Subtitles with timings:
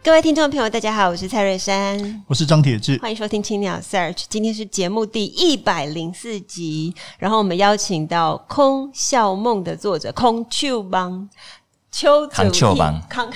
[0.00, 4.22] 各位听众朋友，大家好，我是蔡瑞山，我是张铁志，欢迎收听青鸟 Search。
[4.28, 11.28] 今天是节目第一百零四集，然后我们邀请到《空笑梦》的作者空秋邦
[11.90, 13.30] 邱祖荫康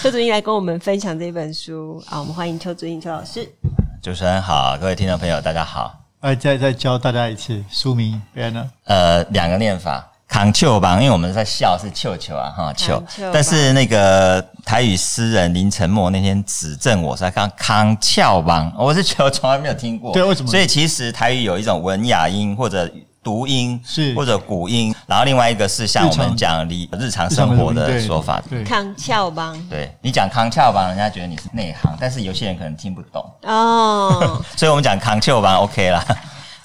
[0.00, 2.20] 邱祖 英来跟我们分享这本书啊。
[2.20, 3.52] 我们欢迎邱祖英邱老师。
[4.00, 5.98] 主持人好，各位听众朋友大家好。
[6.20, 8.70] 哎，再再教大家一次书名，别呢？
[8.84, 10.12] 呃，两个念法。
[10.34, 13.00] 康丘吧，因为我们在笑是球球啊哈球，
[13.32, 20.50] 但是那个台语诗人林承默那天指正我说康康丘邦， 我是觉得从来没有听过，对，为什么？
[20.50, 22.90] 所以其实台语有一种文雅音或者
[23.22, 24.12] 读音是。
[24.16, 33.24] 或者古音，然后另外一个是像我们讲日日常生活的说法，康丘邦，对你讲康丘邦，人家觉得你是内行，但是有些人可能听不懂。
[33.42, 36.04] 哦， 所以我们讲康丘邦 OK 啦。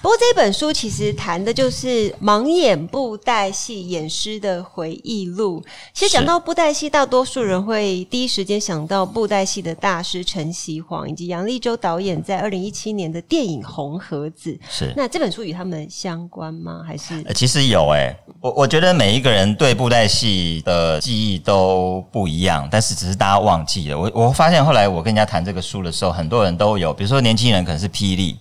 [0.01, 5.61] 不过这本书其实谈的就是盲眼布袋戏演师的回忆录。
[5.93, 14.51] 其实讲到布袋戏，大多数人会第一时间想到布袋戏的大师陈锡煌以及杨立州导演在二零一七年的电影《红盒子》。
[14.69, 16.81] 是那这本书与他们相关吗？
[16.87, 17.21] 还是？
[17.35, 23.99] 其实有诶、欸，我我觉得每一个人对布袋戏的记忆都不一样，但是只是大家忘记了。
[23.99, 28.37] 我我发现后来我跟人家谈这个书的时候，很多人都有，比如说年轻人可能是霹雳。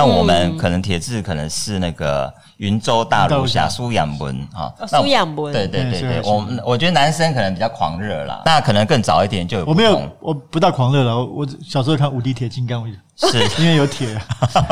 [0.00, 9.64] 那我们可能铁质可能是那个云州大儒侠苏养文啊，苏养文对对对对，我我觉得男生可能比较狂热啦，那可能更早一点就有。
[9.64, 12.86] 我没有，我不大狂热了，我小时候看无敌铁金刚。
[13.22, 14.18] 是 因为有铁，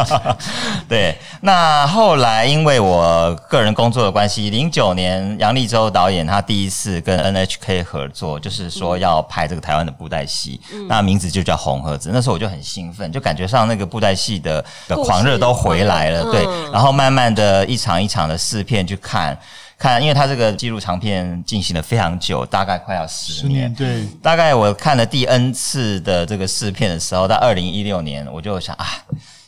[0.88, 1.14] 对。
[1.42, 12.08] 那后来因为我个人工作的关系，零九年杨立州导演他第一次跟 NHK 合作，就是说要拍这个台湾的布袋戏，嗯、那名字就叫《红盒子》。
[12.14, 16.46] 那时候我就很兴奋，就感觉上那个布袋戏的的狂热都回来了，对。
[16.72, 19.38] 然后慢慢的一场一场的试片去看。
[19.78, 23.46] 看，因为他这个纪录长片进行了非常久，大概快要十年。
[23.46, 24.04] 十年，对。
[24.20, 28.84] 大概我看了第 N 次的这个试片的时候，到二零一六年，我就想啊，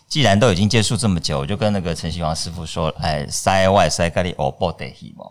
[0.08, 5.24] 既然都已经结束这么久，我就跟那个陈希煌师傅说，哎，塞外塞咖哩欧布袋戏嘛。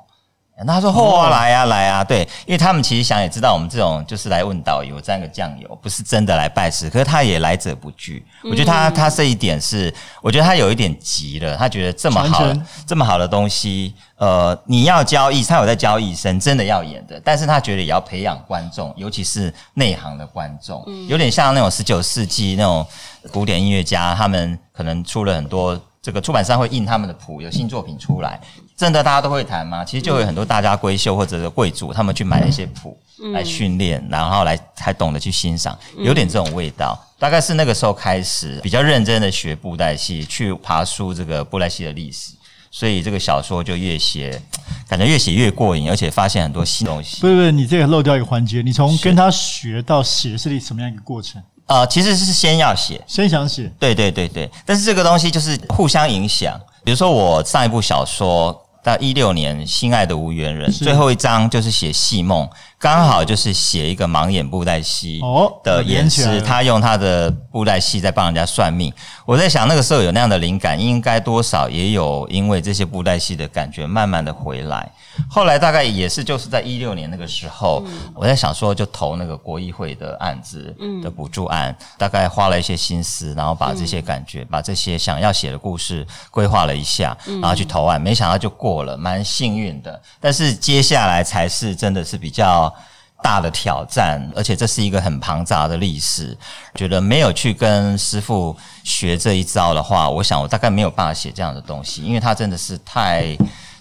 [0.66, 6.90] 那他说：“嚯、哦，来啊，来啊！”对，因为他们其实想也知道，我们这种就是来问导游沾个酱油，不是真的来拜师。
[6.90, 8.25] 可是他也来者不拒。
[8.44, 11.56] 我觉得他他这一点是，我觉得他有一点急了。
[11.56, 12.44] 他觉得这么好
[12.86, 17.22] 这么好的东西，呃，你要教艺，他有在教艺生，真的要演的。
[17.24, 22.86] 但是他觉得也要培养观众，尤其是内行的观众，有点像那种十九世纪那种
[23.31, 25.80] 古典音乐家，他们可能出了很多。
[26.02, 28.40] 这个出版商会印他们的谱，有新作品出来，
[28.79, 29.84] 真的大家都会弹吗？
[29.84, 32.97] 其实就有很多大家闺秀或者是贵族，他们去买一些谱
[33.34, 36.97] 来训练，然后来才懂得去欣赏，有点这种味道。
[37.17, 42.31] 大概是那个时候开始比较认真的学布袋戏，去爬书这个布袋戏的历史，
[42.72, 44.41] 所以这个小说就越写，
[44.88, 47.19] 感觉越写越过瘾，而且发现很多新东西。
[47.19, 51.44] 不是不是，你这个漏掉一个环节，你从跟他学到写是什么样一个过程？
[51.66, 54.50] 呃，其实是先要写，先想写，对对对对。
[54.66, 56.57] 但是这个东西就是互相影响。
[56.81, 62.47] 比如说我上一部小说，到一六年《心爱的无缘人》，最后一章就是写戏梦。
[62.78, 65.19] 刚好就是写一个盲眼布袋戏
[65.66, 68.94] 的演师，他用他的布袋戏在帮人家算命。
[69.25, 74.90] 我在想那个时候有那样的灵感，应该多少也有因为这些布袋戏的感觉慢慢的回来。
[75.29, 77.84] 后来大概也是就是在一六年那个时候，
[78.16, 80.73] 我在想说就投那个国议会的案子
[81.03, 90.02] 的补助案，大概花了一些心思，然后把这些感觉，把这些想要写的故事规划了一下，然后去投案，没想到就过了，蛮幸运的。
[90.19, 92.73] 但是接下来才是真的是比较。
[93.22, 96.38] 大的挑战，而且这是一个很庞杂的历史。
[96.76, 103.38] 觉得没有去跟师傅学这一招的话，我想我大概没有办法写这样的东西，因为他真的是太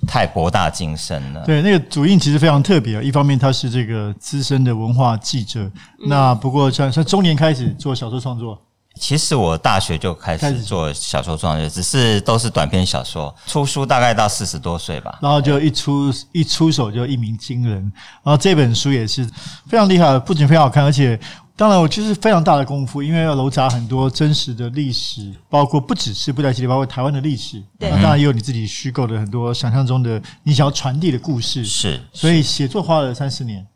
[0.09, 1.45] 太博大精深了。
[1.47, 5.61] 对，那个主印其实非常特别，一方面他是这个资深的文化记者，
[6.01, 8.61] 嗯、那不过像像中年开始做小说创作。
[8.99, 13.35] 其实我大学就开始做小说创作，只是都是短篇小说。
[13.47, 17.81] 出书大概到四十多岁吧，然后就一出一出手就一鸣惊人。
[18.23, 19.25] 然后这本书也是
[19.67, 21.19] 非常厉害，不仅非常好看，而且
[21.56, 27.61] 当然，我就是非常大的功夫，因为要糅杂很多真实的历史，包括不只是布袋戏，包括台湾的历史。
[27.79, 31.65] 对，当然也有你自己虚构的很多想象中的你想要传递的故事。
[31.65, 33.67] 是，所以写作花了三四年，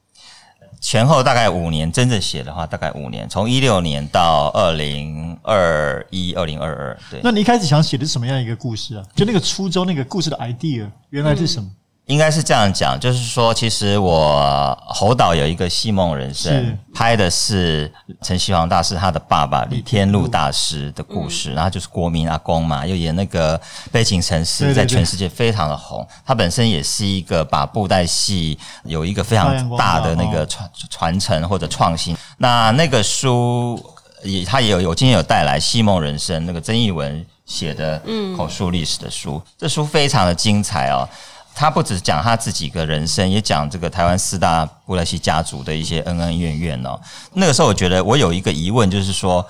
[0.82, 6.98] 前后大概五年，真正写的话大概五年，从一六年到二零二一、二零二二。
[7.08, 9.04] 对，那你一开始想写的是什么样一个故事啊？
[9.14, 11.70] 就那个初衷，那个故事的 idea 原来是什么？
[12.12, 16.52] 应该是这样讲，就是说，其实我侯导有一个《戏梦人生》，
[16.94, 23.58] 拍的是陈锡煌大师他的爸爸李天禄大师的故事，然后就是国民阿公嘛，又演那个
[23.90, 26.06] 《悲情城市》，在全世界非常的红。
[26.26, 32.14] 他本身也是一个把布袋戏有一个非常大的那个传传承或者创新。
[32.36, 33.82] 那那个书
[34.22, 38.02] 也他也有，我今天有带来《戏梦人生》那个曾艺文写的
[38.36, 41.08] 口述历史的书，这书非常的精彩哦。
[41.54, 46.98] 他不只讲他自己个人生，也讲这个台湾四大布莱希家族的一些恩恩怨怨哦。
[47.34, 49.46] 那个时候，我觉得我有一个疑问，就是说，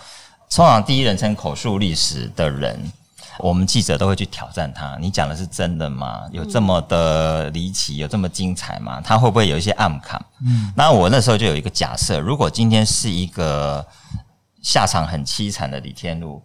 [0.50, 2.92] 通常第一人称口述历史的人，
[3.38, 6.22] 我们记者都会去挑战他：你讲的是真的吗？
[6.32, 9.00] 有这么的离奇，有这么精彩吗？
[9.00, 10.22] 他会不会有一些暗坎？
[10.44, 13.86] 嗯，那我那时候就有一个假设：如果今天是一个
[14.60, 16.42] 下场很凄惨的李天禄，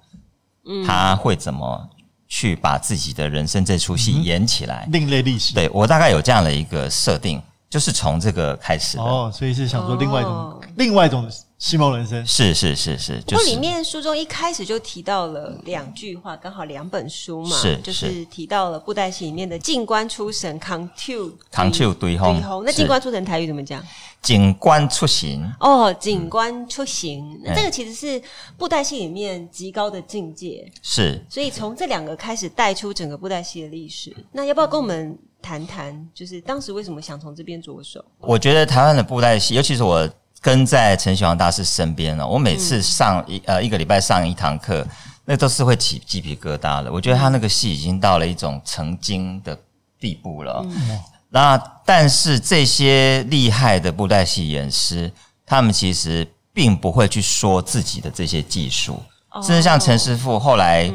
[0.86, 1.90] 他会怎么？
[2.28, 5.54] 去把自己的人生这出戏演起来，嗯、另类历史。
[5.54, 9.04] 对，我大概有这样的一个设定，就是从这个开始的。
[9.04, 12.26] 哦，所以是想说另外一种，哦、另外一种戏梦人生。
[12.26, 13.22] 是是是是。
[13.26, 22.42] 不过里面书中一开始就提到了两句话，刚好两本书嘛，是就是提到了布袋戏里面的“静观出神”，扛 Q 扛 Q 对轰。
[22.64, 23.84] 那“静观出神”台语怎么讲？
[24.22, 28.22] 景观出行哦，景观出行，嗯、那这个其实是
[28.58, 31.24] 布袋戏里面极高的境界，是。
[31.30, 34.14] 所以从这两个开始带出整个布袋戏的历史。
[34.32, 38.04] 那要不要跟我们谈谈，就是当时为什么想从这边着手？
[38.20, 40.10] 我觉得台湾的布袋戏，尤其是我
[40.48, 44.88] 跟在陈锡煌大师身边哦，我每次上一呃一个礼拜上一堂课，
[45.26, 46.90] 那都是会起鸡皮疙瘩的。
[46.90, 49.60] 我觉得他那个戏已经到了一种成精的
[50.00, 50.66] 地步了。
[50.66, 51.00] 嗯。
[51.28, 55.12] 那但是这些厉害的布袋戏演师，
[55.46, 59.04] 他们其实并不会去说自己的这些技术，
[59.44, 60.90] 甚至像陈师傅后来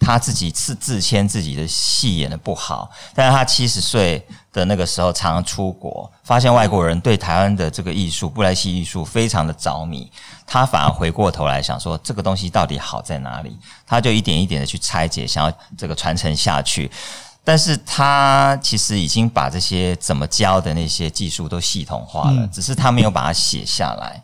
[0.00, 10.10] 他自己是自谦自己的戏演的不好，但是他七十岁的那个时候常常出国，发现外国人对台湾的这个艺术布莱希艺术非常的着迷，
[10.46, 16.90] 他反而回过头来想说这个东西到底好在哪里，他就一点一点的去拆解，想要这个传承下去。
[17.44, 24.22] 但是他其实已经把这些怎么教的那些技术都系统化了，只是他没有把它写下来。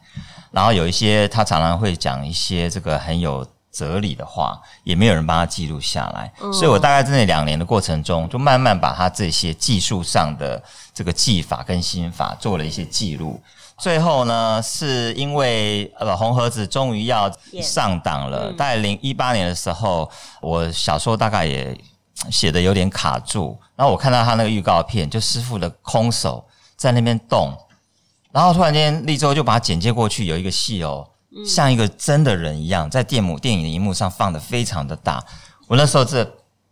[0.51, 3.45] 然后有一些他常常会讲一些这个很有
[3.75, 6.33] 哲理的话，也没有人帮他记录下来。
[6.53, 10.63] 所以我大概在那两年的过程中，就慢慢把他这些技术上的
[10.95, 13.41] 这个技法跟心法做了一些记录。
[13.77, 17.31] 最后呢，是因为呃红盒子终于要
[17.61, 20.09] 上档了，大概零一八年的时候，
[20.41, 21.77] 我小说大概也。
[22.31, 26.43] 写的有点卡住，然后我看到他那个预告片，就师傅的空手
[26.75, 27.53] 在那边动，
[28.31, 31.07] 然后突然间立州就把它剪接过去，有一个戏哦，
[31.47, 35.25] 像一个真的人一样，在电幕电影的荧幕上放的非常的大，
[35.67, 36.25] 我那时候这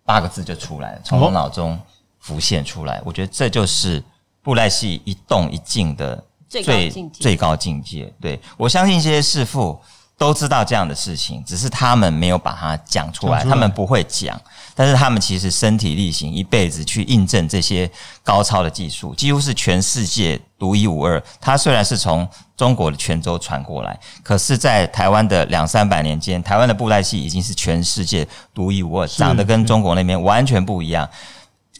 [0.04, 1.80] 八个字就出来了，从我脑中
[2.20, 4.02] 浮现出来，我觉得这就是
[4.42, 8.12] 布赖戏一动一静的最最高境界。
[8.20, 9.80] 对，我相信这些师傅
[10.16, 14.40] 都知道这样的事情，只是他们没有把它讲出来，他们不会讲。
[14.74, 17.90] 但是他们其实身体力行一辈子去印证这些
[18.22, 21.22] 高超的技术，几乎是全世界独一无二。
[21.40, 31.06] 它虽然是从中国的泉州传过来，可是，在台湾的两三百年间，台湾的布袋戏已经是全世界独一无二，长得跟中国那边完全不一样。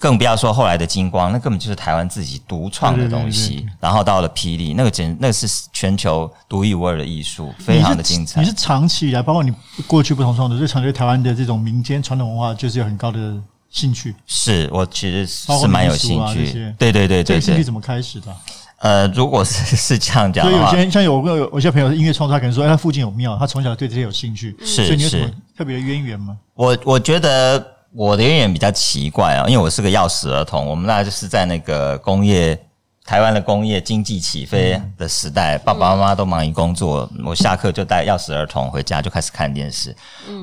[0.03, 3.51] 更不要说后来的金光，那根本就是台湾自己独创的东西。
[3.51, 8.41] 对对对对，然后到了霹雳，那个简那个是全球独一无二的艺术，非常的精彩。
[8.41, 9.55] 你是，长期以来，包括你
[9.87, 13.41] 过去不同创作，对长对台湾的这种民间传统文化，就是有很高的
[13.71, 14.13] 兴趣。
[14.27, 16.53] 是我其实是蛮有兴趣。
[16.77, 17.39] 对对对对对。
[17.39, 18.37] 这兴趣怎么开始的？
[18.79, 24.57] 呃，如果是是这样讲的话，所以有些像有有有些朋友是音乐创作，他可能说，哎，他附近有庙，他从小对这些有兴趣。
[24.65, 26.37] 是，所以你有什么特别的渊源吗？
[26.55, 27.65] 我我觉得。
[27.95, 30.67] 我的渊源比较奇怪啊，因为我是个钥匙儿童。
[30.67, 32.59] 我们那就是在那个工业，
[33.05, 39.95] 台湾的工业经济起飞的时代，爸爸妈妈都忙于工作，我下课就带钥匙儿童回家就开始看电视。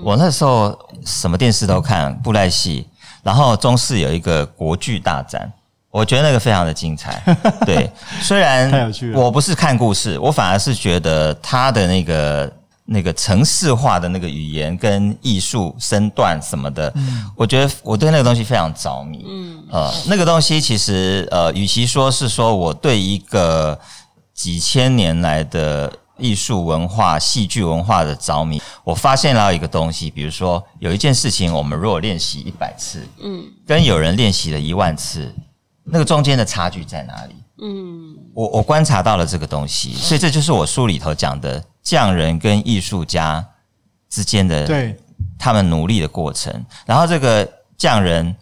[0.03, 2.87] 我那时候什么电视都看，布袋戏，
[3.23, 5.51] 然后中视有一个国剧大展，
[5.89, 7.19] 我觉得那个非常的精彩。
[7.65, 7.89] 对，
[8.21, 12.58] 虽然我不是看故事，我反而是觉得他的那个。
[12.91, 19.23] 那个城市化的那个语言跟艺术身段什么的，嗯，我觉得我对那个东西非常着迷。
[19.27, 23.79] 嗯，呃，那个东西其实呃，与其说是说我对一个
[24.33, 35.31] 几千年来的艺术文化、戏剧文化的着迷，我发现了一个东西，比如说有一件事情，我们如果练习一百次，嗯，跟有人练习了一万次，
[35.83, 37.35] 那个中间的差距在哪里？
[37.61, 43.45] 嗯，我我观察到了这个东西，所以这就是我书里头讲的匠人跟艺术家
[44.09, 44.97] 之间的对
[45.37, 46.65] 他们努力的过程。
[46.85, 48.35] 然后这个匠人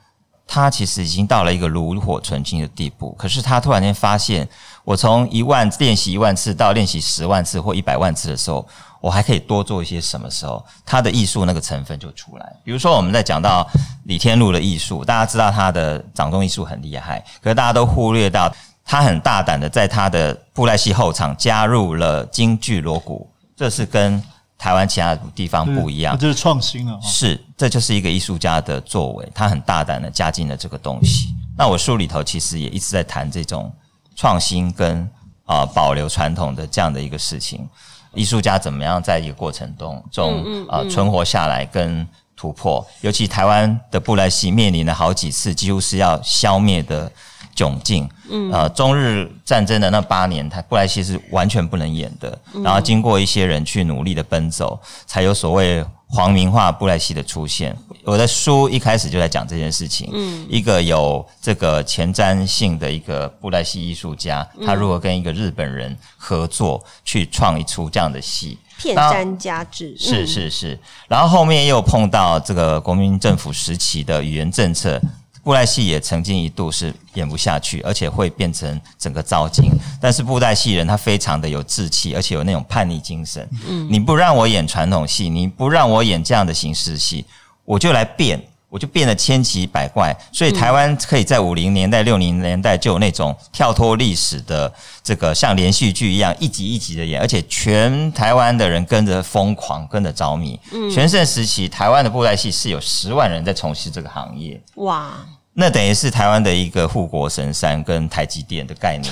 [0.46, 4.48] 他其实已经到了一个炉火纯青的地步，可是他突然间发现，
[4.84, 8.67] 我从一万练习一万次到练习十万次或一百万次的时候，
[9.01, 12.56] 我还可以多做一些什么时候，他的艺术那个成分就出来。
[12.63, 13.70] 比如说我们在讲到
[14.06, 18.53] 李天禄的艺术，大家知道他的掌中艺术很厉害，可是大家都忽略到。
[18.89, 24.24] 他很大胆的在他的布袋戏后场加入了京剧锣鼓，这是跟
[24.58, 26.98] 台湾其他地方不一样，这是创新啊。
[27.03, 31.36] 是，这就是一个艺术家的作为，他很大胆的加进了这个东西。
[31.58, 33.70] 那我书里头其实也一直在谈这种
[34.15, 35.01] 创新跟
[35.46, 37.67] 啊、呃、保留传统的这样的一个事情。
[38.13, 42.88] 艺术家怎么样在一个过程中中啊、呃、存活下来跟突破？
[43.01, 47.12] 尤其台湾的布袋戏面临了好几次几乎是要消灭的。
[47.57, 52.39] 窘境，嗯，呃，中日战争的那八年，他布莱希是完全不能演的。
[52.63, 57.75] 然后经过一些人去努力的奔走，才有所谓皇民化布莱希的出现。
[58.03, 60.09] 我的书一开始就在讲这件事情。
[60.13, 70.79] 嗯，一个有这个前瞻性的一个布莱希艺术家，他如何跟一个日本人合作去创一出这样的戏，片山加治，是是是。
[71.07, 75.01] 然后后面又碰到这个国民政府时期的语言政策。
[75.47, 79.71] 布袋戏也曾经一度是演不下去，而且会变成整个糟金。
[80.01, 83.47] 但是布袋戏人他非常的有志气，而且有那种叛逆精神。
[83.65, 87.23] 嗯，你不让我演传统戏，你不让我演这样的形式戏，
[87.63, 88.37] 我就来变，
[88.67, 90.13] 我就变得千奇百怪。
[90.33, 94.69] 所以台湾可以在五零年代、六零年代就有那种跳脱历史的
[95.01, 100.59] 这个像连续剧一样一集一集的演，而且全台湾的人跟着疯狂，跟着着迷。
[100.73, 104.61] 嗯，全盛时期台湾的布袋戏是有十万人在从事这个行业。
[104.75, 105.13] 哇！
[105.59, 109.11] 那等于是台湾的一个护国神山跟台积电的概念，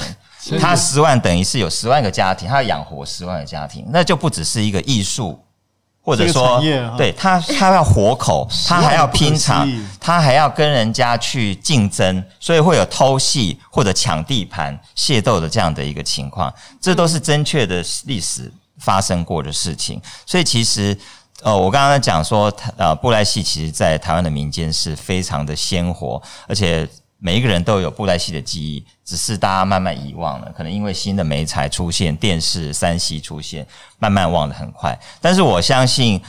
[0.59, 5.43] 它十万等于是有十万个家庭，它要养活十万个家庭，那就不只是一个艺术，
[6.03, 6.61] 或者说，
[6.95, 9.67] 对它，它要活口，它还要拼场，
[9.99, 20.95] 它还要跟人家去竞争，所以会有偷戏或者抢地盘、械斗的这样的一个情况，这都是正确的历史发生过的事情，所以其实。
[21.43, 26.87] 哦，我刚刚讲说，呃，布袋戏其实在台湾的民间是非常的鲜活，而且
[27.17, 33.67] 每一个人都有布袋戏的记忆，只是大家慢慢遗忘了，可能因为新的媒材出现，电视、三 C 出现，
[33.99, 34.97] 慢慢忘得很快。
[35.21, 36.19] 但是我相信，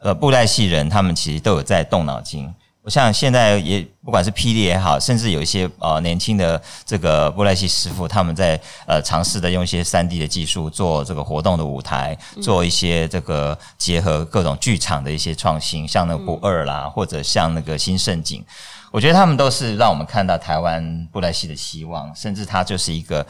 [0.00, 2.52] 呃，布袋戏人他们其实都有在动脑筋。
[2.84, 18.44] 我像现在也不管是霹雳也好，甚至有一些呃年轻的这个布莱西师傅，他们在呃尝试的用一些三 D 的技术做这个活动的舞台，做一些这个结合各种剧场的一些创新，像那个不二啦，或者像那个新盛景，
[18.92, 23.26] 我觉得他们都是让我们看到台湾布莱西的希望，甚至它就是一个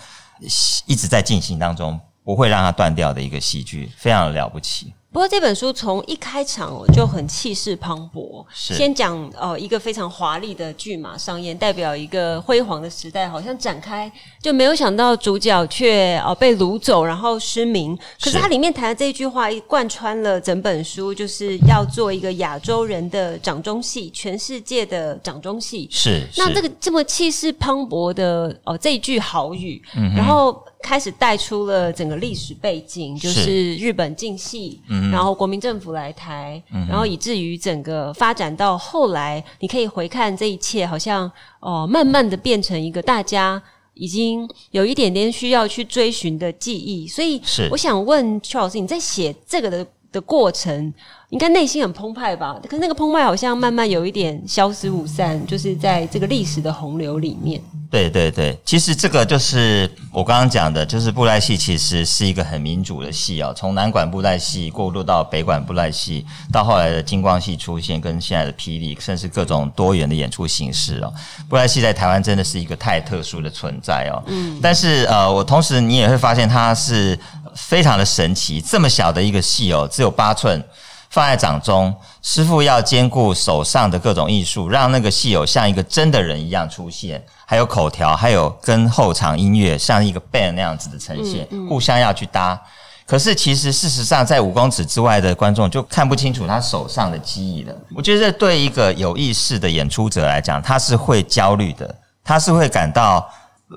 [0.86, 4.92] 一直在进行当中，不会让它断掉的一个戏剧，非常了不起。
[5.14, 14.10] 不过这本书从一开场就很气势磅礴，先讲呃一个非常华丽的剧马上演，代表一个辉煌的时代，好像展开
[14.42, 17.96] 就没有想到主角却呃被掳走，然后失明。
[18.20, 25.86] 可是它里面谈的这一句话贯穿了整本书，就是要做一个亚洲人的掌中戏，全世界的掌中戏。
[25.92, 30.60] 是，那这个这么气势磅礴的哦、呃、这一句豪语，嗯、然后。
[30.84, 41.24] 开始带出了整个历史背景，就是日本进戏，嗯、然后国民政府来台，嗯、然后以至于整个发展到后来，你可以回看这一切，好像
[41.60, 43.62] 哦、呃，慢慢的变成一个大家
[43.94, 47.08] 已经有一点点需要去追寻的记忆。
[47.08, 50.94] 所以，我想问邱老师，你在写这个的的过程，
[51.30, 52.56] 应该内心很澎湃吧？
[52.62, 57.60] 可是那个澎湃好像慢慢有一点消失无散，就是在这个历史的洪流里面。
[57.90, 63.52] 对对对，其实这个就是我刚刚讲的，就是布袋戏其实是一个很民主的戏哦。
[63.56, 71.12] 从南管布袋戏过渡到北管布袋戏，到后来的金光戏出现，跟现在的霹雳，甚至各种多元的演出形式哦。
[71.48, 74.22] 布袋戏在台湾真的是一个太特殊的存在哦。
[74.26, 74.58] 嗯。
[74.60, 77.16] 但是呃，我同时你也会发现它是
[77.54, 80.62] 非常的神奇，这么小的一个戏哦，只有八寸。
[81.10, 92.60] 放在掌中，师傅要兼顾手上的各种艺术，让那个戏偶像一个真的人一样出现，还有口条，还有跟后场音乐像一个 band 那样子的呈现，嗯嗯、互相要去搭。
[93.06, 97.72] 可是其实事实上，在五公尺之外的观众就看不清楚他手上的技艺了。
[97.94, 101.94] 我觉得这对一个有意识的演出者来讲，他是会焦虑的，
[102.24, 103.24] 他是会感到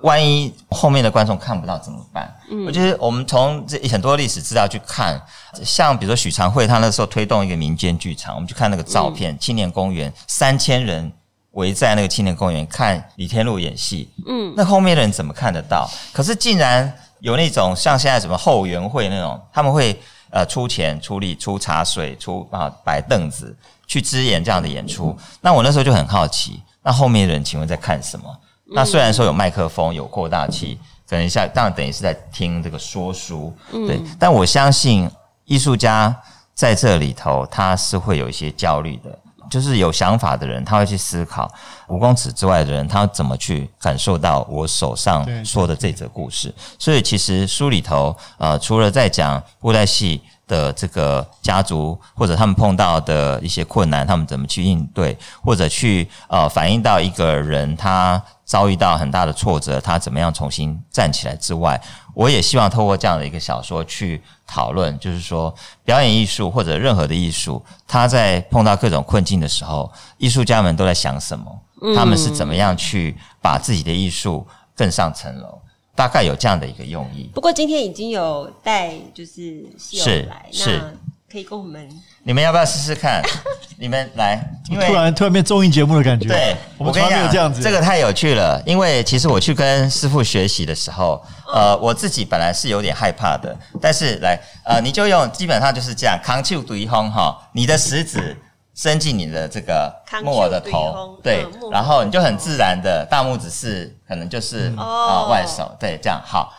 [0.04, 2.32] 万一后面的观众看不到怎么办？
[2.52, 5.20] 嗯，我觉得我们从这很多历史资料去看，
[5.64, 11.12] 像比如说许长惠他那时候推动一个民间剧场，我们去看那个照片，嗯、青年公园三千人
[11.52, 15.90] 围在那个青年公园看李天禄演戏，嗯，那后面的人怎么看得到？
[16.12, 25.18] 可是竟然有那种像现在什么后援会那种，他们会呃出钱出力出茶水出啊摆凳子去支援这样的演出。
[25.42, 28.38] 那我那时候就很好奇，那后面的人请问在看什么？
[28.70, 34.02] 那虽然说有麦克风，有扩大器，等一下，当然等于是在听这个说书，对。
[34.20, 35.10] 但我相信
[35.46, 36.14] 艺术家
[36.54, 39.18] 在这里头，他是会有一些焦虑的，
[39.50, 41.50] 就是有想法的人，他会去思考
[41.88, 46.54] 五公尺之外的人，他怎么去感受到我手上说的这则故事。
[46.78, 58.22] 所以其实书里头，呃，除了在讲布袋戏的这个家族或者他们碰到的一些困难，他们怎么去应对，或者去呃反映到一个人他。
[58.48, 61.80] 遭遇到很大的挫折，他怎么样重新站起来之外，
[62.16, 71.62] 我也希望透过这样的一个小说去讨论，就是说表演艺术或者任何的艺术，他在碰到各种困境的时候，艺术家们都在想什么？
[71.94, 75.60] 他们是怎么样去把自己的艺术更上层楼？
[75.94, 77.30] 大概有这样的一个用意。
[77.34, 80.82] 不过今天已经有带就是戏友来，是，
[81.30, 81.88] 可以跟我们。
[82.24, 83.22] 你们要不要试试看？
[83.78, 86.28] 你们来，因为突然突然变综艺节目的感觉。
[86.28, 88.62] 对，我们从来没有这样子，这个太有趣了。
[88.66, 91.22] 因为其实我去跟师傅学习的时候，
[91.54, 93.56] 呃，我自己本来是有点害怕的。
[93.82, 98.36] 但是来，呃，你就用，基本上就是这样，扛起对方哈，你的食指
[98.74, 99.94] 伸进你的这个
[100.24, 106.54] 木偶的头，对，然后你就很自然的，大拇指是可能就是啊外手，对，这样好。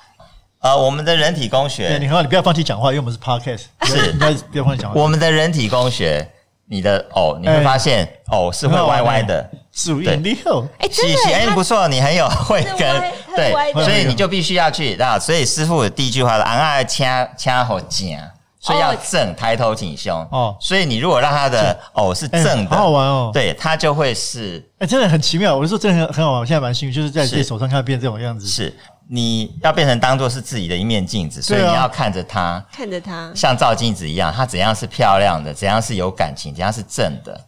[0.60, 5.00] 呃，我们的人体工学，你好，你不要放弃讲话，因为我们是 podcast，是，不要不要放弃讲话。
[5.00, 6.28] 我们的人体工学，
[6.66, 13.02] 你的偶，你会发现偶是会歪歪的，主音立后，哎，真的，哎，不错，你很有慧根，
[13.36, 15.16] 对，所以你就必须要去啊。
[15.16, 18.18] 所以师傅的第一句话是：昂啊，掐掐好紧，
[18.58, 20.12] 所以要正，抬头挺胸。
[20.32, 25.56] 哦，所以你如果让他的偶是正的，好好玩哦，对，他就会是，哎，真的很奇妙。
[25.56, 28.76] 我就说真的很很好玩，我现在蛮幸运，就是在自己手上看到变这种样子，是。
[29.10, 37.40] 你要变成当做是自己的一面镜子，所以你要看着它，看着它，像照镜子一样，它怎样是漂亮的，怎样是有感情，怎样是正的。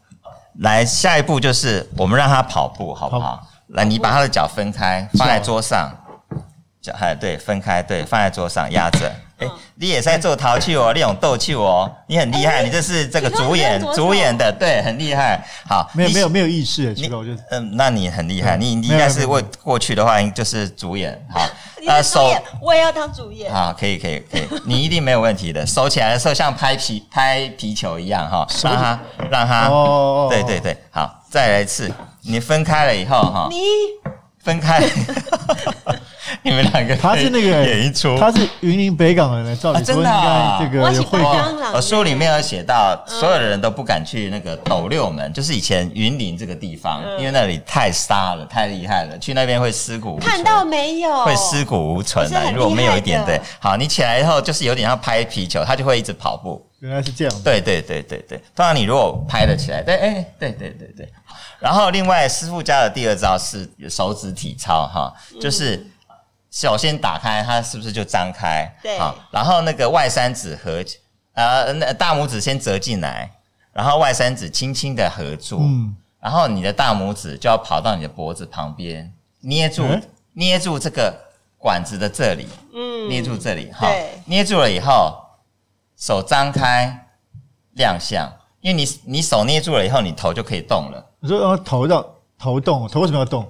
[0.61, 3.37] 来，下一步就是我们让它跑步，好不好？
[3.37, 5.90] 跑来，你把他的脚分开，放在桌上，
[6.80, 9.12] 脚还对，分开，对，放在桌上压着。
[9.40, 15.42] 哎、欸，你也在做淘气哦，那种逗气哦，你很厉害，欸、你这是这个主演主演的，对，很厉害。
[15.66, 21.18] 好，没有没有没有意识，你嗯、呃，那你很厉害，你你应该是为过去的话，就是主演。
[21.33, 21.40] 好，
[21.88, 23.53] 呃，手我也要当主演。
[23.53, 25.66] 好，可以可以可以，你一定没有问题的。
[25.66, 29.00] 收起来的时候像拍皮 拍皮球一样哈，让它
[29.31, 31.90] 让它哦，对对对，好，再来一次，
[32.22, 33.57] 你分开了以后哈，你
[34.42, 34.83] 分开。
[36.42, 41.20] 你们两个他是那个演一出，他是云林北港人，照理说应该这个会。
[41.72, 50.30] 我书里面有写到，所有的人都不敢去那个斗六门，就是以前云林这个地方，因为那里太沙了，太厉害了，去那边会尸骨无存。
[50.30, 51.24] 看到没有？
[51.24, 52.52] 会尸骨无存的。
[52.52, 56.64] 如果没有一点对，好，你起来以后就是有点像拍皮球，他就会一直跑步。
[56.80, 57.34] 原来是这样。
[57.44, 61.08] 对对对对对，当然你如果拍得起来，对，哎，对对对对。
[61.58, 65.86] 然后另外师傅家的第二招是手指体操哈，就是。
[66.50, 68.68] 首先打开，它是不是就张开？
[68.82, 70.84] 对，好，然后那个外三指合，
[71.34, 73.30] 呃，那大拇指先折进来，
[73.72, 81.16] 然后外三指轻轻的合住，嗯，然后你的大拇指就要跑到你的脖子旁边，捏住，嗯、捏住这个
[81.56, 85.24] 管子的这里，嗯，捏住这里，哈对，捏住了以后，
[85.96, 87.06] 手张开
[87.74, 88.28] 亮相，
[88.60, 91.06] 因为你你手捏住了以后，你头就可以动了。
[91.20, 92.02] 你说头要
[92.36, 93.48] 头动，头为什么要动？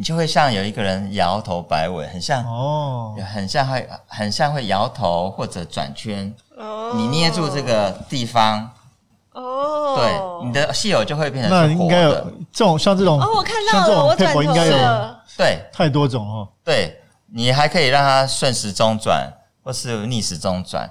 [0.00, 6.34] 你就会像有一个人摇头摆尾，很像哦，很像会很像会摇头或者转圈。
[6.56, 8.70] 哦，你捏住这个地方，
[9.32, 12.14] 哦，对，你的戏友就会变成那应该有
[12.50, 14.74] 这种像这种哦，我看到了，我转头应该有
[15.36, 16.48] 对，太多种哦。
[16.64, 16.98] 对，
[17.34, 19.30] 你还可以让它顺时钟转，
[19.62, 20.90] 或是逆时钟转，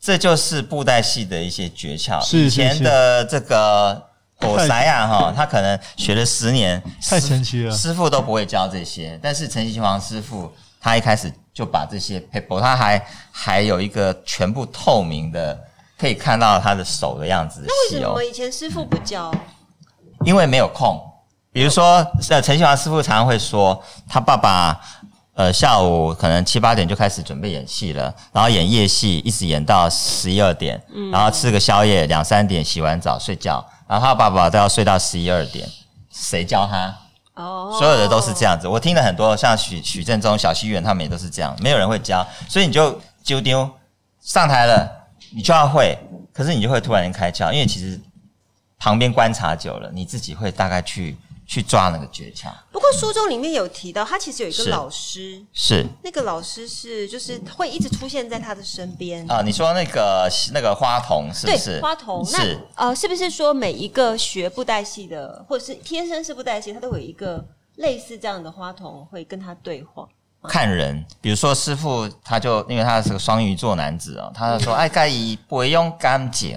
[0.00, 2.18] 这就是布袋戏的一些诀窍。
[2.34, 4.05] 以前的这个。
[4.40, 9.18] 我塞啊哈，他可能学了十年，太神奇了，师傅都不会教这些。
[9.22, 15.58] 但是陈其煌师傅，他一开始就把这些 paper，，他还还有一个全部透明的，
[15.98, 17.66] 可以看到他的手的样子的。
[17.66, 19.32] 那为什么以前师傅不教？
[20.24, 21.00] 因为没有空。
[21.50, 24.78] 比如说，呃，陈其煌师傅常常会说，他爸爸
[25.32, 30.78] 呃下午可能七八点就开始准备演戏了，然后演夜戏，一直演到十一二点，
[31.10, 33.66] 然后吃个宵夜，两三点洗完澡睡觉。
[33.86, 35.68] 然后他爸爸都要睡到十一二点，
[36.10, 36.94] 谁教他？
[37.34, 38.66] 哦，所有的都是这样子。
[38.66, 43.70] 我听了很多，像许许正中、小西元他们也都是这样，没有人会教，所以你就丢丢
[44.20, 44.90] 上台了，
[45.34, 45.98] 你就要会，
[46.32, 48.00] 可是你就会突然间开窍，因为其实
[48.78, 51.16] 旁边观察久了，你自己会大概去。
[51.46, 52.50] 去抓那个诀窍。
[52.72, 59.42] 不过书中里面有提到，他其实有一个老师，是，是那个老师是就是会一直出现在他的身边啊。
[59.42, 61.72] 你说那个那个花童是不是？
[61.72, 62.36] 对，花童是
[62.76, 67.44] 那呃，是不是说每一个学布袋戏的，或者是天生是布袋戏，他都有一个
[67.76, 70.06] 类似这样的花童会跟他对话？
[70.48, 76.56] 看人，比如说师傅，他就因为他是个双鱼座男子哦，他就说哎，该以不会用干净，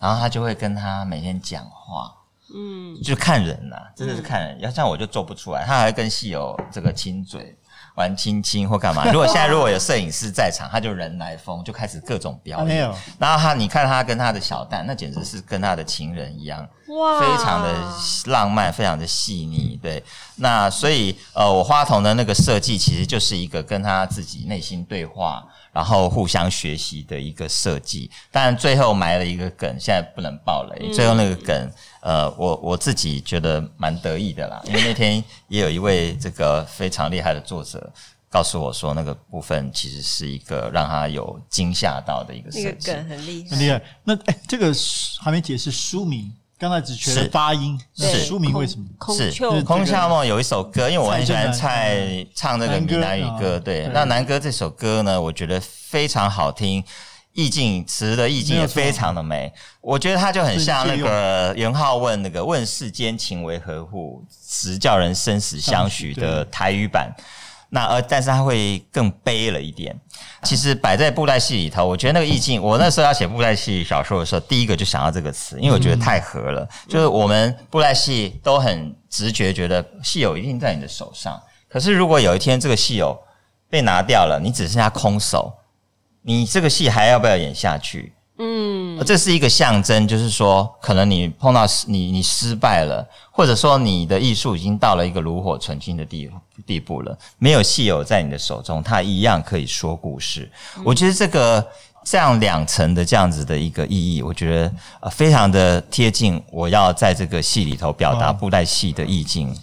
[0.00, 2.12] 然后他就会跟他每天讲话。
[2.54, 4.58] 嗯，就是看人呐、啊，真的是看人。
[4.60, 7.54] 要像我就做不出来，他还会跟戏友这个亲嘴、
[7.94, 9.04] 玩亲亲或干嘛。
[9.12, 12.88] 如果现在如果有摄影师在场，他就人来疯，就开始各种表演。
[12.88, 17.74] 啊、然后他，你看他跟他的小蛋，那简直是跟他的情人一样，哇，非常的
[18.32, 19.78] 浪漫，非常的细腻。
[19.82, 20.02] 对，
[20.36, 25.46] 那所以呃，我花童的那个设计其实就是一个跟他自己内心对话。
[25.78, 30.92] 然后互相学习的一个设计，但最后埋了一个梗，现在不能爆雷。
[30.92, 37.92] 最后那个梗，呃，我我自己觉得蛮得意的啦，因为那天也有一位这个非常厉害的作者
[38.28, 42.90] 告诉我说，那个部分其实是一个让他有惊吓到的一个设计。
[42.90, 43.82] 那个梗很厉害，很厉害。
[44.02, 44.74] 那哎，这个
[45.20, 46.34] 还没解释书名。
[46.58, 48.24] 刚才只学了发音，是。
[48.24, 48.84] 书名为什么？
[49.14, 49.32] 是
[49.64, 53.60] 《空夏梦》有一首歌，因为我很喜欢蔡唱那个闽南语歌。
[53.60, 56.82] 对，那南歌这首歌呢，我觉得非常好听，
[57.32, 59.52] 意境词的意境也非常的美。
[59.80, 67.14] 我觉得它就很像那个元好问那个“问世间情为何物，直叫人生死相许”的台语版。
[67.70, 69.98] 那呃，但是它会更悲了一点。
[70.42, 76.68] 其实摆在布袋戏里头，我觉得那个意境，我那时候要写布袋戏小说的时候，第一个就想到这个词，因为我觉得太合了。
[76.88, 83.18] 就是我们布袋戏都很直觉觉得戏友一定在你的手上，可是如果有一天这个戏友
[83.68, 85.52] 被拿掉了，你只剩下空手，
[86.22, 88.14] 你这个戏还要不要演下去？
[88.38, 96.30] 嗯，这是一个象征，就是说，可能你碰到你你失败了，或者说你的艺术已经到了一个炉火纯青的地
[96.66, 100.50] 地步了，没有戏友在你的手中，他一样可以说故事。
[100.76, 101.66] 嗯、我觉得这个
[102.04, 109.54] 这样两层的这样子的一个意义，我觉得呃非常的贴近我要在这个戏里头表达布袋戏的意境。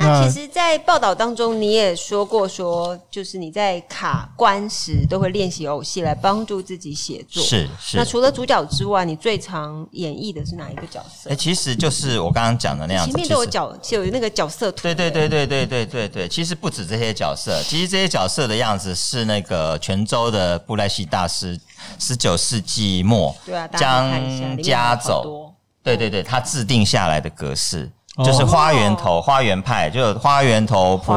[0.00, 7.42] 那其实，在报道当中，你也说过，说就是你在卡关时都会练习偶戏来帮助自己写作。
[7.42, 7.96] 是是。
[7.96, 11.28] 那除了主角之外，你最常演绎的是哪一个角色？
[11.28, 13.12] 哎、欸，其实就是我刚刚讲的那样子。
[13.12, 14.82] 前面都有角，就有那个角色图。
[14.82, 16.28] 对对对对对对对对。
[16.28, 21.60] 其实不止这些角色，其实这些角色的样子是那个泉州的布袋戏大师，
[21.98, 25.54] 十九世纪末对啊江家走。
[25.82, 27.90] 对对对，他制定下来的格式。
[28.24, 31.14] 就是花园头、哦、花园派，就有花园头、蒲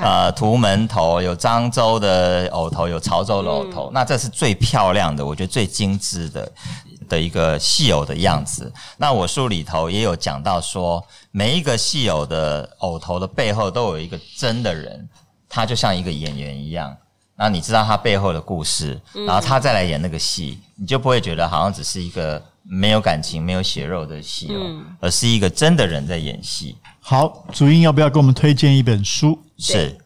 [0.00, 3.88] 呃图门头，有漳州的偶头，有潮州的偶头。
[3.88, 6.52] 嗯、那这是最漂亮的，我觉得最精致的
[7.10, 8.72] 的一个戏偶的样子。
[8.96, 15.08] 那我书里头也有讲到说，每一个戏偶的偶头的背后都有一个真的人，
[15.48, 16.96] 他就像一个演员一样。
[17.36, 22.42] 那你知道他背后的故事，然后他再来演那个戏，你就不会觉得好像只是一个。
[22.72, 26.76] 没有感情、没有血肉的戏哦，嗯、而是一个真的人在演戏。
[27.00, 29.36] 好，竹英要不要给我们推荐一本书？
[29.58, 29.98] 是。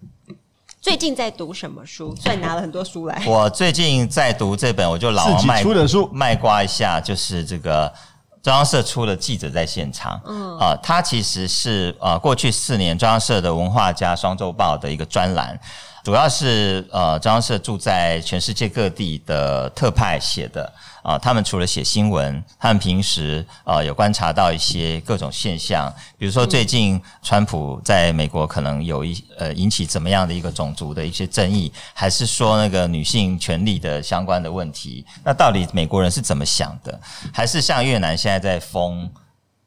[0.81, 2.17] 最近在读什么书？
[2.17, 3.23] 所以拿了很多书来。
[3.27, 7.93] 我最近在读这本，我就老王卖出的书卖瓜一下，就是这个
[8.43, 10.17] 中央社出的《记者在现场》。
[10.27, 15.59] 嗯啊，它其实是呃过去四年中央社的文化家双周报的一个专栏。
[16.03, 20.71] 主要是呃，中央社住在全世界各地的特派写的
[21.05, 36.99] 啊、呃，他们除了写新闻，他们平时啊有观察到一些各种现象，比如说最近川普在美国可能有一呃引起怎么样的一个种族的一些争议，还是说那个女性权利的相关的问题，那到底美国人是怎么想的？
[37.33, 39.11] 还是像越南现在在封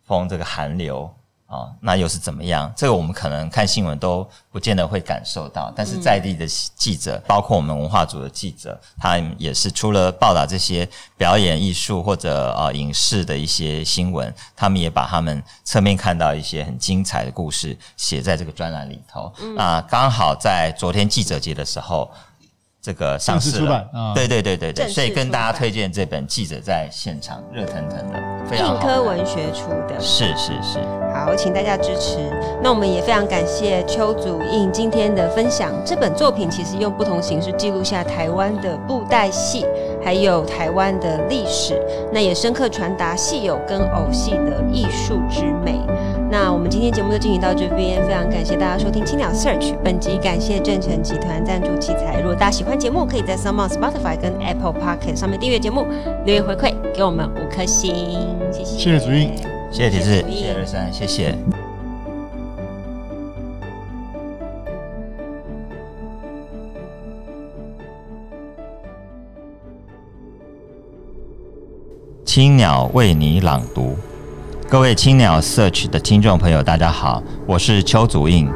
[0.08, 1.14] 封这个韩流？
[1.48, 2.70] 啊、哦，那又是怎么样？
[2.76, 19.34] 这个我们可能看新闻都不见得会感受到，但是在地的记者，嗯、包括我们文化组的记者，他也是除了报道这些表演艺术或者啊、呃、影视的一些新闻，他们也把他们侧面看到一些很精彩的故事写在这个专栏里头。
[19.40, 22.12] 嗯、那刚好在昨天记者节的时候。
[22.88, 28.18] 这个上市了，嗯、对对对对对，所以跟大家推荐这本《记者在现场》，热腾腾的，
[28.50, 28.76] 非常好。
[28.76, 30.80] 印刻文学出的，是是是。
[31.14, 32.18] 好，请大家支持。
[32.64, 35.74] 那我们也非常感谢邱祖印今天的分享。
[35.86, 39.66] 这本作品其实用不同形式记录下台湾的布袋戏，
[40.02, 41.78] 还有台湾的历史，
[42.14, 45.78] 那也深刻传达戏友跟偶戏的艺术之美。
[46.30, 49.74] 那我们今天节目就进行到这边，非常感谢大家收听青鸟 Search。
[49.84, 52.20] 本集感谢正成集团赞助器材。
[52.20, 55.86] 如果大家喜欢节目，可以在 s o m e o n Spotify 跟 Apple Podcast 上面订阅节目，
[56.26, 57.96] 留言回馈给我们五颗星，
[58.52, 58.78] 谢谢。
[58.78, 59.32] 谢谢主印，
[59.72, 61.34] 谢谢提示，谢谢二三，谢谢。
[72.26, 73.96] 青鸟为你朗读。
[74.70, 78.50] 各位青鸟 Search 的听众朋友，大家好，我是邱祖印。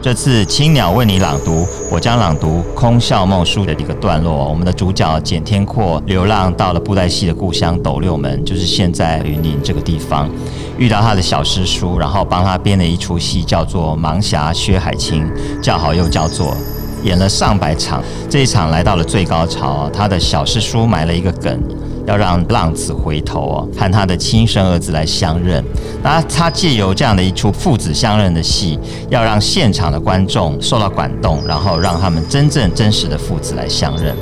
[0.00, 4.48] 这次青鸟为你朗读，我将朗读《空笑梦》书的一个段落。
[4.48, 10.30] 我们的主角简天阔流浪到了布袋戏的故乡斗六门，就是现在云林这个地方，
[10.78, 15.26] 遇到他的小师叔，然后帮他编了一出戏，叫做《盲侠薛海清》，
[15.60, 16.56] 叫好又叫座，
[17.02, 18.02] 演了上百场。
[18.30, 21.62] 这一场来到了最高潮，他的小师叔埋了一个梗。
[22.06, 25.64] 要让浪子回头哦，和他的亲生儿子来相认。
[26.02, 34.14] 那他借由这样的一出父子相认的戏，要让现场的观众受到感动，然后让他们真正真实的父子来相认。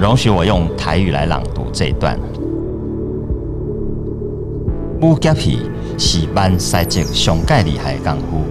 [0.00, 2.16] 容许我用台语来朗读这一段。
[5.00, 5.60] 武侠戏
[5.98, 8.44] 是万赛者上盖厉害的功夫，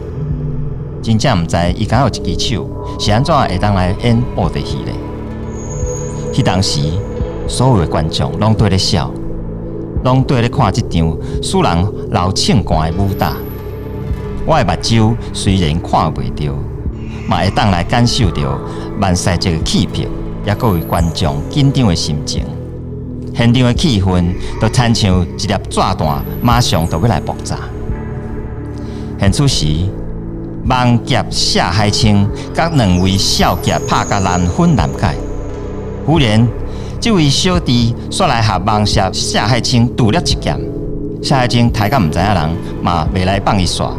[1.01, 4.93] 真正唔知伊敢有一支手是安怎会当来演布袋戏嘞？
[6.34, 6.82] 迄当时。
[7.48, 9.10] 所有的观众拢对咧笑，
[10.04, 13.38] 拢对咧看这场使人流庆光的武打。
[14.46, 16.54] 我的目睭虽然看袂到，
[17.28, 18.60] 嘛会当来感受到
[19.00, 20.06] 万赛这个气魄，
[20.46, 22.46] 也各位观众紧张的心情。
[23.34, 24.26] 现场的气氛
[24.60, 27.58] 都亲像一粒炸弹，马上就要来爆炸。
[29.20, 29.66] 现此时，
[30.68, 35.16] 盲侠薛海清甲两位小侠拍甲难分难解，
[36.06, 36.48] 忽然。
[37.00, 40.60] 这位小弟说来和盲侠薛海清赌了一剑，
[41.22, 42.50] 薛海清大概唔知影人
[42.82, 43.94] 嘛，未来帮伊耍。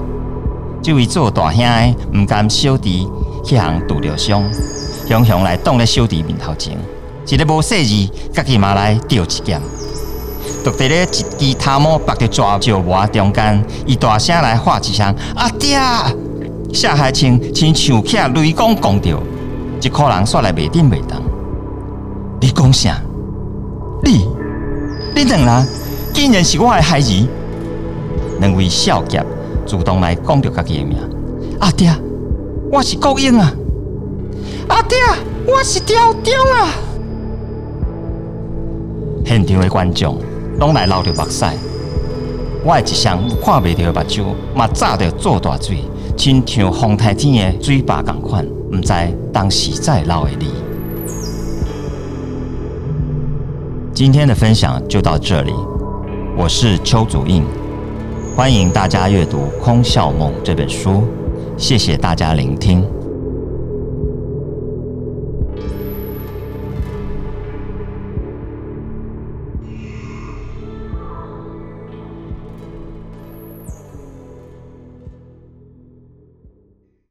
[0.82, 3.08] 这位做大兄的唔甘小弟
[3.44, 4.42] 去行赌了伤，
[5.06, 6.76] 雄雄来挡在小弟面头前，
[7.26, 9.60] 一个无细字，家己嘛来丢一剑，
[10.64, 15.78] 独在咧一支头毛拔着抓石磨中间，伊大声来喊一声阿爹！
[16.72, 19.18] 薛海清亲像起雷公讲着，
[19.80, 21.27] 一个人煞来袂顶袂当。
[22.40, 23.02] 你讲啥？
[24.02, 24.28] 你
[25.14, 25.66] 你两人
[26.14, 27.28] 竟然是我的孩儿？
[28.40, 29.24] 两位小侠
[29.66, 30.96] 主动来讲着家己的名。
[31.58, 31.92] 阿爹，
[32.70, 33.52] 我是国英啊！
[34.68, 34.96] 阿爹，
[35.46, 36.70] 我是刁忠啊！
[39.26, 40.16] 现场的观众
[40.60, 41.44] 拢来流着目屎，
[42.64, 44.24] 我一双看袂到的目睭
[44.54, 45.82] 嘛炸着做大水，
[46.16, 48.92] 亲像风台天的水坝共款，毋知
[49.32, 50.46] 当时在流的泪。
[53.98, 55.52] 今天的分享就到这里，
[56.36, 57.42] 我是邱祖印，
[58.36, 61.02] 欢迎大家阅读《空笑梦》这本书，
[61.56, 62.86] 谢谢大家聆听。